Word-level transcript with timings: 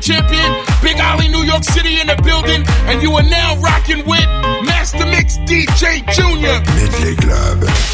champion. 0.00 0.50
Big 0.82 1.00
Ali, 1.00 1.28
New 1.28 1.44
York 1.44 1.64
City 1.64 2.00
in 2.00 2.06
the 2.06 2.16
building. 2.22 2.64
And 2.88 3.02
you 3.02 3.12
are 3.12 3.22
now 3.22 3.56
rocking 3.60 4.04
with 4.06 4.26
Master 4.64 5.06
Mix 5.06 5.38
DJ 5.38 6.02
Junior. 6.12 6.60
Midley 6.76 7.16
Club. 7.16 7.93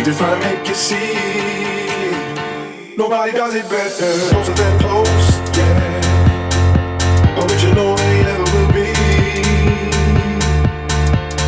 We 0.00 0.06
just 0.06 0.18
try 0.18 0.32
to 0.32 0.40
make 0.40 0.66
you 0.66 0.74
see. 0.74 1.12
Nobody 2.96 3.32
does 3.32 3.54
it 3.54 3.68
better. 3.68 4.30
Closer 4.30 4.54
than 4.54 4.78
close, 4.80 5.40
yeah. 5.58 7.36
Original 7.36 7.96
than 7.96 8.24
ever 8.24 8.44
will 8.44 8.72
be. 8.72 8.94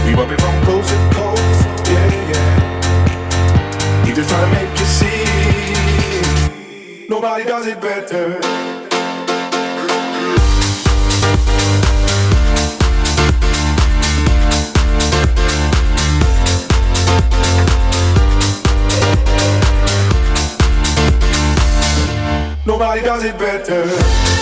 We 0.05 0.13
rub 0.13 0.31
it 0.31 0.39
from 0.39 0.63
close 0.65 0.87
to 0.87 0.97
close, 1.15 1.65
yeah, 1.89 2.31
yeah. 2.31 4.05
We 4.05 4.13
just 4.13 4.29
try 4.29 4.45
to 4.45 4.51
make 4.53 4.79
you 4.79 4.85
see. 4.85 5.25
Nobody 7.09 7.45
does 7.45 7.67
it 7.67 7.81
better. 7.81 8.39
Nobody 22.73 23.03
does 23.03 23.23
it 23.23 23.39
better. 23.39 24.42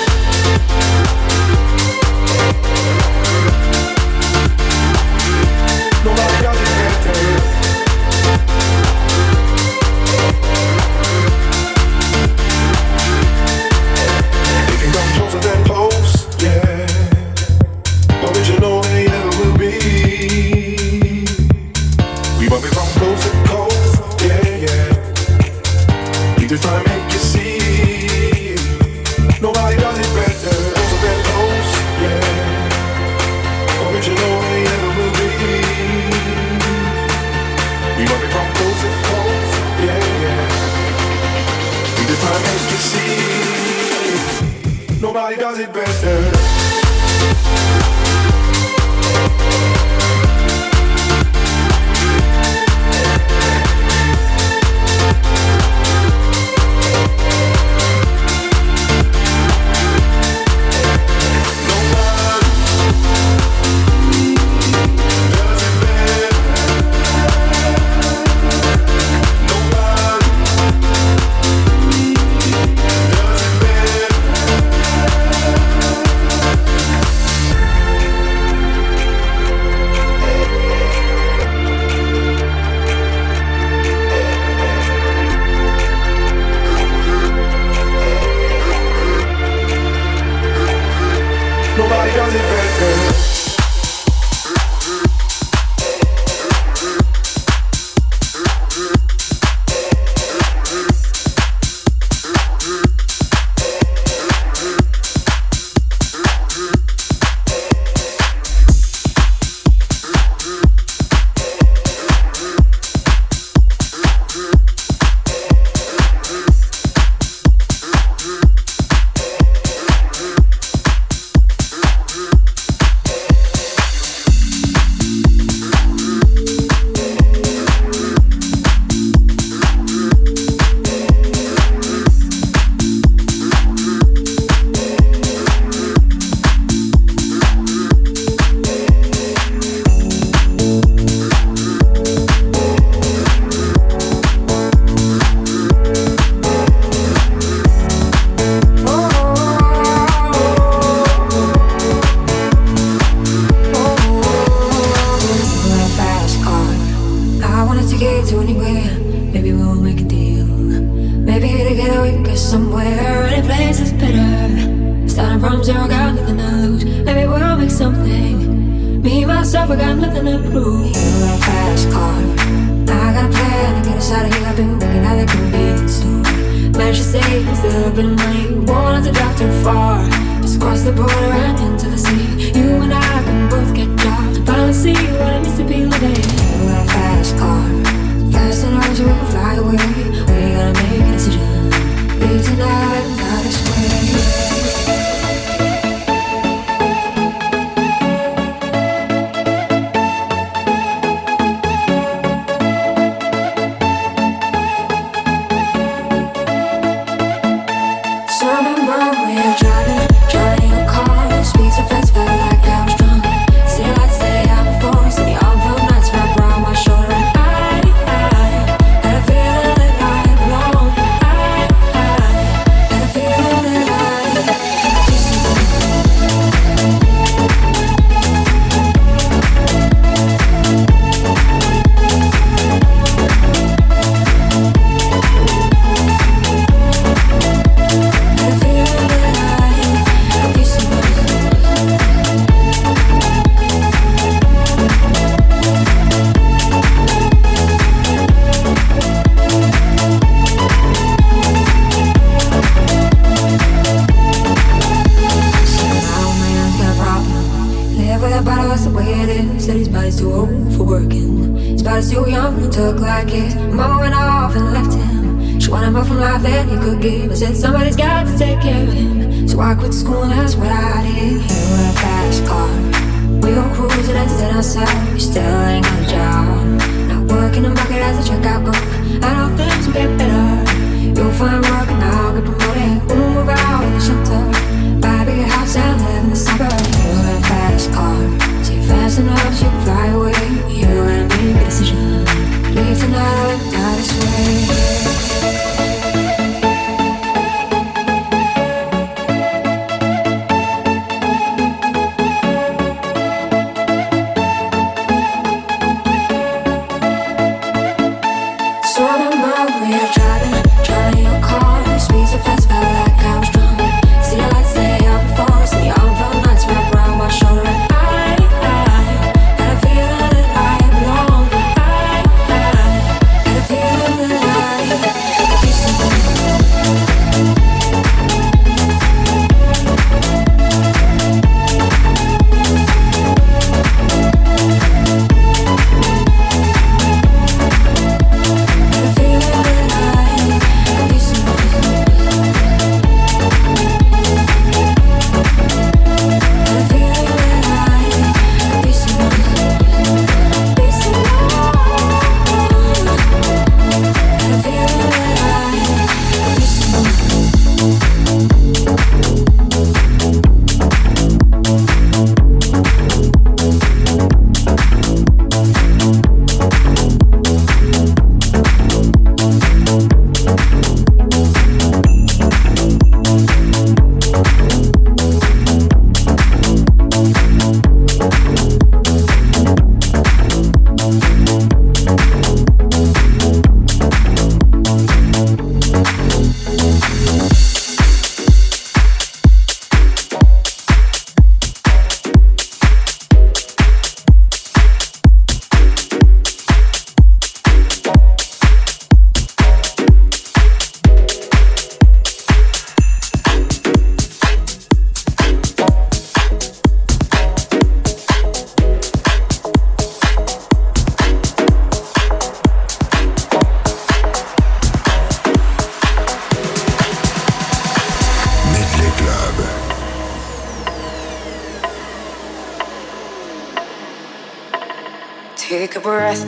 Take 425.80 425.96
a 425.96 426.00
breath, 426.00 426.44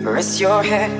rest 0.00 0.40
your 0.40 0.62
head, 0.62 0.90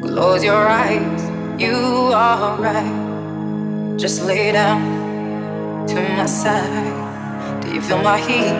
close 0.00 0.42
your 0.42 0.66
eyes, 0.66 1.20
you 1.60 1.76
are 2.14 2.56
right. 2.56 3.98
Just 3.98 4.24
lay 4.24 4.50
down 4.50 5.86
to 5.88 6.00
my 6.16 6.24
side. 6.24 7.60
Do 7.60 7.74
you 7.74 7.82
feel 7.82 8.00
my 8.00 8.16
heat 8.16 8.56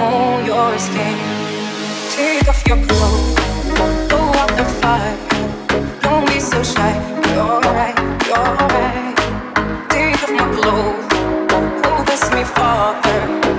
on 0.00 0.46
your 0.46 0.78
skin? 0.78 1.14
Take 2.16 2.48
off 2.48 2.66
your 2.66 2.80
clothes, 2.86 3.34
blow 4.08 4.32
out 4.40 4.52
the 4.56 4.64
fire. 4.80 5.18
Don't 6.00 6.26
be 6.26 6.40
so 6.40 6.62
shy, 6.62 6.94
you're 7.34 7.60
right, 7.76 7.98
you're 8.24 8.56
right. 8.72 9.14
Take 9.90 10.22
off 10.22 10.32
my 10.32 10.46
clothes, 10.56 11.04
oh, 11.84 12.34
me, 12.34 12.44
farther. 12.44 13.53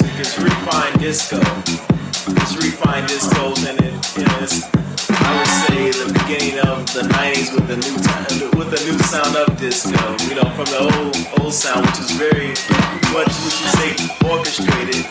music 0.00 0.20
is 0.20 0.38
refined 0.42 0.98
disco. 0.98 1.38
It's 1.38 2.56
refined 2.56 3.06
disco, 3.06 3.54
and 3.68 3.78
it 3.78 3.94
is, 4.42 4.64
I 5.08 5.30
would 5.38 5.52
say, 5.62 5.90
the 5.90 6.10
beginning 6.12 6.58
of 6.66 6.86
the 6.94 7.02
90s 7.02 7.54
with 7.54 7.68
the 7.68 7.76
new 7.76 7.96
time, 8.02 8.58
with 8.58 8.70
the 8.70 8.82
new 8.90 8.98
sound 9.06 9.36
of 9.36 9.56
disco. 9.58 9.94
You 10.26 10.36
know, 10.36 10.50
from 10.56 10.66
the 10.66 10.80
old 10.82 11.40
old 11.40 11.54
sound, 11.54 11.86
which 11.86 12.00
is 12.00 12.10
very 12.12 12.48
much, 13.14 13.30
would 13.44 13.56
you 13.62 13.70
say, 13.78 13.90
orchestrated. 14.26 15.06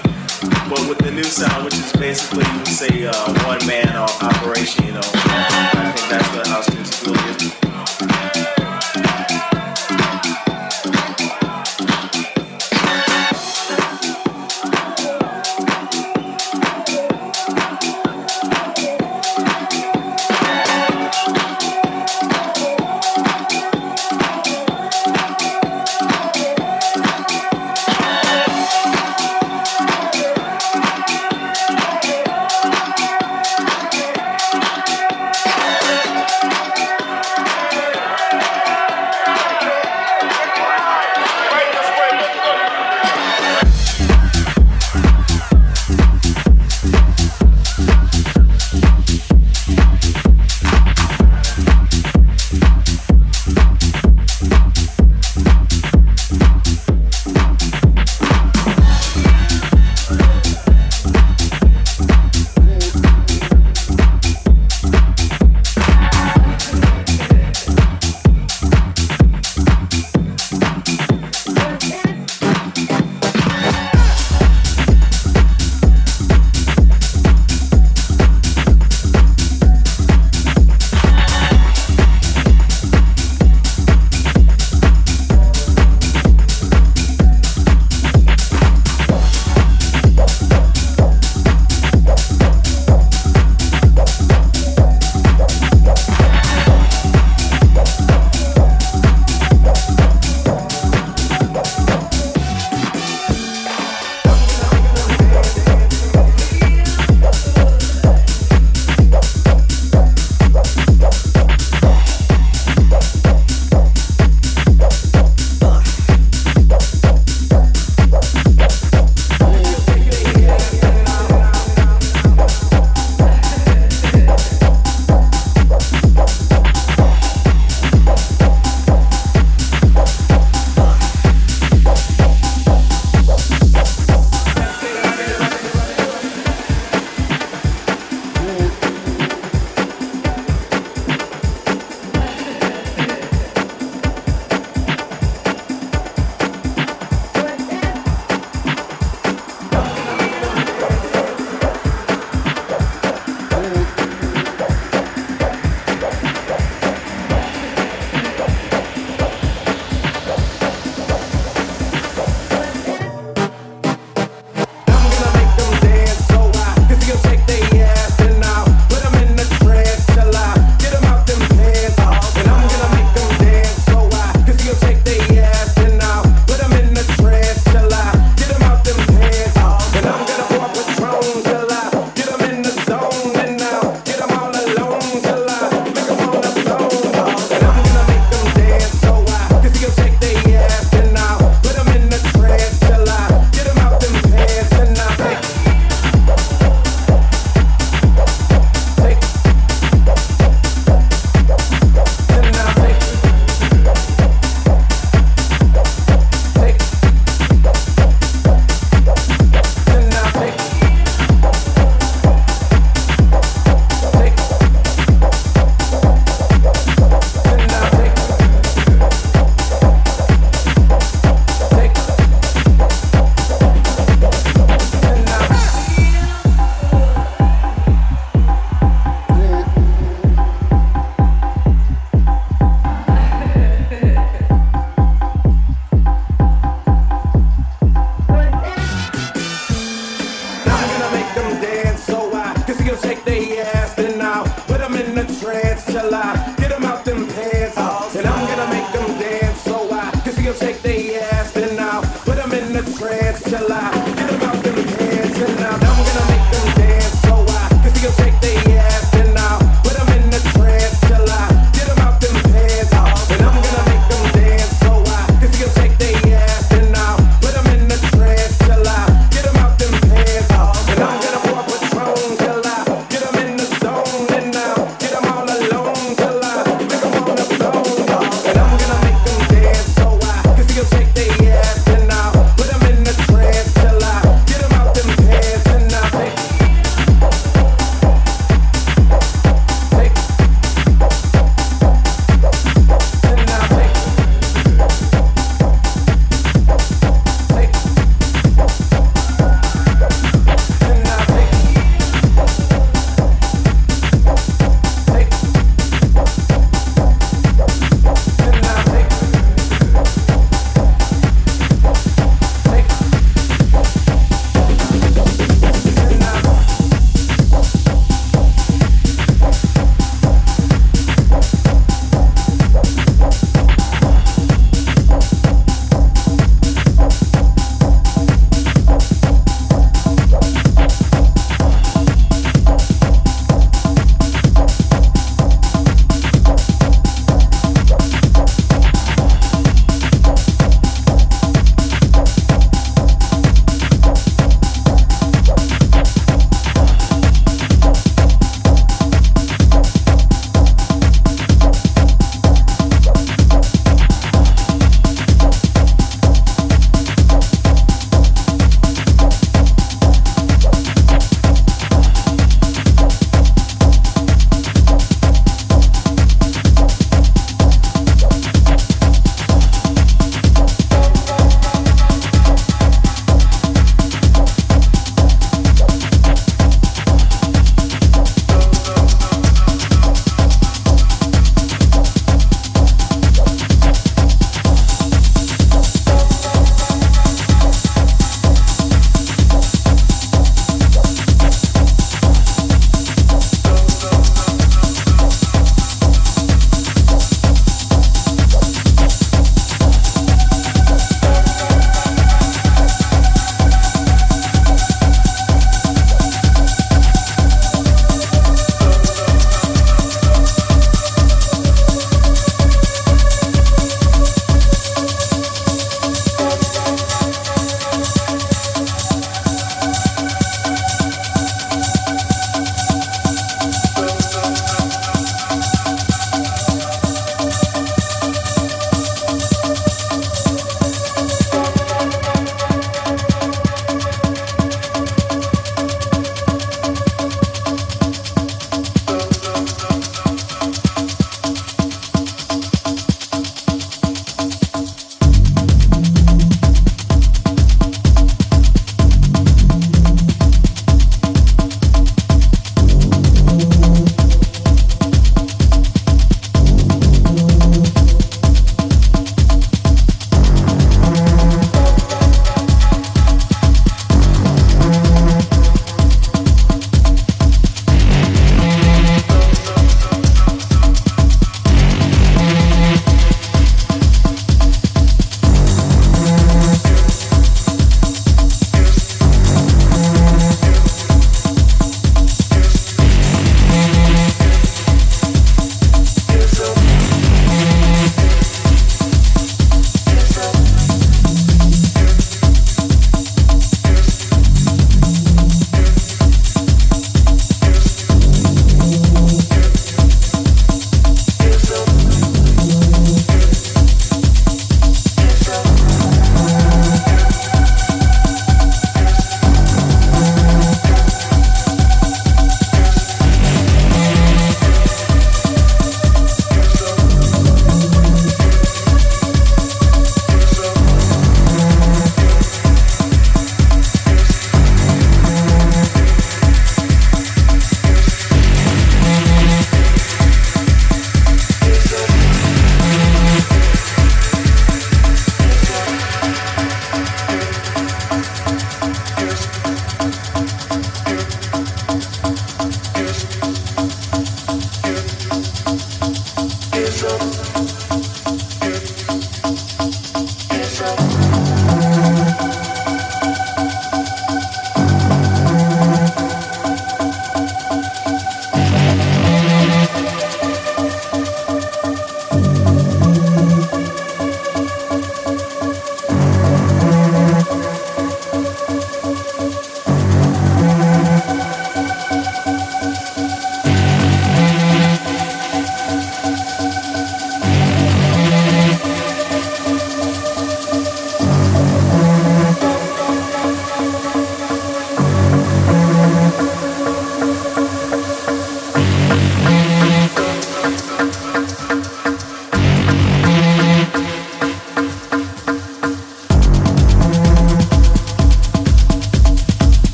But 0.68 0.84
with 0.90 1.00
the 1.00 1.12
new 1.12 1.24
sound, 1.24 1.64
which 1.64 1.76
is 1.76 1.94
basically, 1.94 2.46
you 2.52 2.58
would 2.58 2.68
say, 2.68 3.06
uh, 3.06 3.48
one 3.48 3.66
man 3.66 3.88
uh, 3.88 4.08
operation, 4.22 4.86
you 4.86 4.94
know. 4.94 5.08
I 5.16 5.94
think 5.96 6.10
that's 6.10 6.28
what 6.36 6.48
house 6.48 6.74
music 6.74 7.08
really 7.08 7.48
is. 7.48 7.53